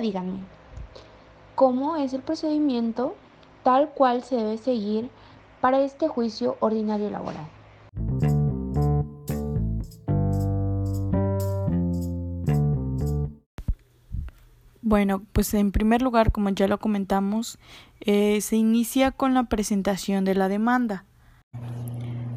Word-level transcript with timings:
díganme, 0.00 0.38
¿cómo 1.54 1.96
es 1.96 2.12
el 2.12 2.22
procedimiento 2.22 3.14
tal 3.62 3.90
cual 3.90 4.22
se 4.22 4.36
debe 4.36 4.58
seguir 4.58 5.10
para 5.60 5.80
este 5.80 6.08
juicio 6.08 6.56
ordinario 6.60 7.10
laboral? 7.10 7.46
Bueno, 14.88 15.24
pues 15.32 15.52
en 15.54 15.72
primer 15.72 16.00
lugar, 16.00 16.30
como 16.30 16.48
ya 16.50 16.68
lo 16.68 16.78
comentamos, 16.78 17.58
eh, 18.00 18.40
se 18.40 18.54
inicia 18.54 19.10
con 19.10 19.34
la 19.34 19.42
presentación 19.44 20.24
de 20.24 20.36
la 20.36 20.48
demanda. 20.48 21.04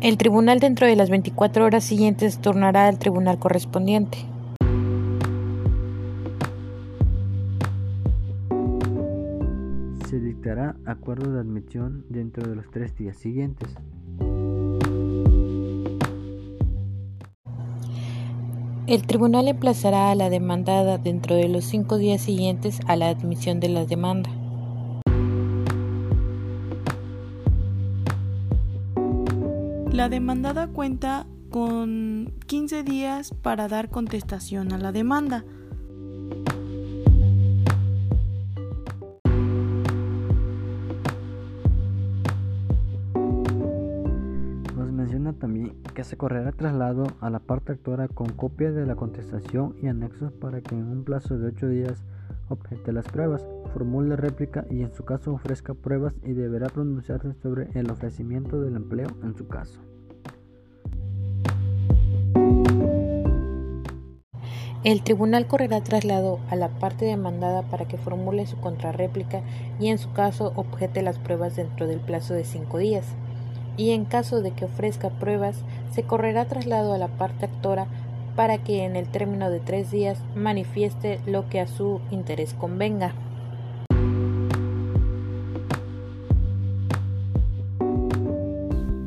El 0.00 0.16
tribunal 0.16 0.58
dentro 0.58 0.86
de 0.86 0.96
las 0.96 1.10
24 1.10 1.66
horas 1.66 1.84
siguientes 1.84 2.38
tornará 2.38 2.88
al 2.88 2.98
tribunal 2.98 3.38
correspondiente. 3.38 4.24
Se 10.48 10.54
dictará 10.54 10.76
acuerdo 10.86 11.30
de 11.34 11.40
admisión 11.40 12.06
dentro 12.08 12.48
de 12.48 12.56
los 12.56 12.70
tres 12.70 12.96
días 12.96 13.18
siguientes. 13.18 13.68
El 18.86 19.06
tribunal 19.06 19.46
emplazará 19.48 20.10
a 20.10 20.14
la 20.14 20.30
demandada 20.30 20.96
dentro 20.96 21.36
de 21.36 21.48
los 21.48 21.66
cinco 21.66 21.98
días 21.98 22.22
siguientes 22.22 22.80
a 22.86 22.96
la 22.96 23.10
admisión 23.10 23.60
de 23.60 23.68
la 23.68 23.84
demanda. 23.84 24.30
La 29.92 30.08
demandada 30.08 30.68
cuenta 30.68 31.26
con 31.50 32.32
15 32.46 32.84
días 32.84 33.34
para 33.42 33.68
dar 33.68 33.90
contestación 33.90 34.72
a 34.72 34.78
la 34.78 34.92
demanda. 34.92 35.44
También 45.38 45.74
que 45.94 46.04
se 46.04 46.16
correrá 46.16 46.52
traslado 46.52 47.06
a 47.20 47.30
la 47.30 47.38
parte 47.38 47.72
actora 47.72 48.08
con 48.08 48.28
copia 48.28 48.70
de 48.72 48.86
la 48.86 48.96
contestación 48.96 49.74
y 49.80 49.86
anexos 49.86 50.32
para 50.32 50.60
que 50.60 50.74
en 50.74 50.88
un 50.88 51.04
plazo 51.04 51.38
de 51.38 51.48
8 51.48 51.68
días 51.68 52.04
objete 52.48 52.92
las 52.92 53.06
pruebas, 53.06 53.46
formule 53.72 54.16
réplica 54.16 54.66
y 54.70 54.82
en 54.82 54.92
su 54.94 55.04
caso 55.04 55.32
ofrezca 55.32 55.74
pruebas 55.74 56.14
y 56.22 56.32
deberá 56.32 56.68
pronunciarse 56.68 57.34
sobre 57.34 57.70
el 57.78 57.90
ofrecimiento 57.90 58.60
del 58.60 58.76
empleo 58.76 59.08
en 59.22 59.36
su 59.36 59.46
caso. 59.48 59.80
El 64.84 65.02
tribunal 65.02 65.48
correrá 65.48 65.82
traslado 65.82 66.38
a 66.50 66.56
la 66.56 66.68
parte 66.68 67.04
demandada 67.04 67.62
para 67.62 67.88
que 67.88 67.98
formule 67.98 68.46
su 68.46 68.56
contrarréplica 68.58 69.42
y 69.80 69.88
en 69.88 69.98
su 69.98 70.12
caso 70.12 70.52
objete 70.54 71.02
las 71.02 71.18
pruebas 71.18 71.56
dentro 71.56 71.88
del 71.88 71.98
plazo 71.98 72.32
de 72.34 72.44
cinco 72.44 72.78
días. 72.78 73.04
Y 73.78 73.92
en 73.92 74.04
caso 74.04 74.42
de 74.42 74.50
que 74.50 74.66
ofrezca 74.66 75.08
pruebas, 75.08 75.56
se 75.92 76.02
correrá 76.02 76.44
traslado 76.46 76.92
a 76.92 76.98
la 76.98 77.08
parte 77.08 77.46
actora 77.46 77.86
para 78.36 78.58
que 78.58 78.84
en 78.84 78.94
el 78.94 79.08
término 79.08 79.50
de 79.50 79.60
tres 79.60 79.90
días 79.90 80.18
manifieste 80.34 81.20
lo 81.26 81.48
que 81.48 81.60
a 81.60 81.66
su 81.66 82.00
interés 82.10 82.54
convenga. 82.54 83.14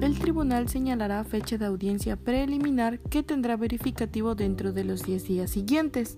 El 0.00 0.18
tribunal 0.18 0.68
señalará 0.68 1.24
fecha 1.24 1.58
de 1.58 1.66
audiencia 1.66 2.16
preliminar 2.16 3.00
que 3.00 3.22
tendrá 3.22 3.56
verificativo 3.56 4.34
dentro 4.34 4.72
de 4.72 4.84
los 4.84 5.02
10 5.02 5.28
días 5.28 5.50
siguientes. 5.50 6.16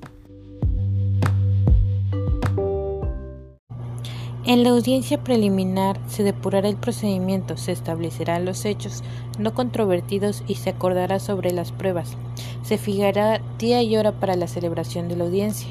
En 4.50 4.65
la 4.65 4.71
audiencia 4.71 5.22
preliminar 5.22 6.00
se 6.09 6.25
depurará 6.25 6.69
el 6.69 6.75
procedimiento, 6.75 7.56
se 7.56 7.71
establecerán 7.71 8.44
los 8.44 8.65
hechos 8.65 9.05
no 9.38 9.55
controvertidos 9.55 10.43
y 10.49 10.56
se 10.56 10.71
acordará 10.71 11.21
sobre 11.21 11.53
las 11.53 11.71
pruebas. 11.71 12.16
Se 12.65 12.77
fijará 12.77 13.41
día 13.60 13.81
y 13.81 13.97
hora 13.97 14.10
para 14.10 14.34
la 14.34 14.49
celebración 14.49 15.06
de 15.06 15.15
la 15.15 15.22
audiencia. 15.22 15.69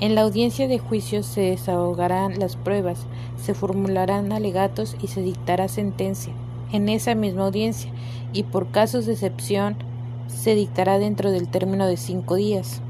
En 0.00 0.14
la 0.14 0.20
audiencia 0.20 0.68
de 0.68 0.78
juicio 0.78 1.22
se 1.22 1.40
desahogarán 1.40 2.38
las 2.38 2.56
pruebas, 2.56 3.06
se 3.42 3.54
formularán 3.54 4.32
alegatos 4.32 4.94
y 5.00 5.06
se 5.06 5.22
dictará 5.22 5.66
sentencia 5.68 6.34
en 6.72 6.90
esa 6.90 7.14
misma 7.14 7.46
audiencia 7.46 7.90
y 8.34 8.42
por 8.42 8.70
casos 8.70 9.06
de 9.06 9.14
excepción 9.14 9.76
se 10.28 10.54
dictará 10.54 10.98
dentro 10.98 11.30
del 11.30 11.48
término 11.48 11.86
de 11.86 11.96
cinco 11.96 12.34
días. 12.34 12.82